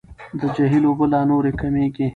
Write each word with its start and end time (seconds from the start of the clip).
د 0.39 0.41
جهیل 0.55 0.83
اوبه 0.87 1.05
لا 1.11 1.21
نورې 1.29 1.51
کمیږي. 1.61 2.07